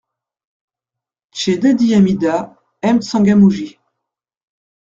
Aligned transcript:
CHE 1.35 1.57
DADY 1.57 1.93
HAMIDA, 1.93 2.57
M'Tsangamouji 2.81 3.77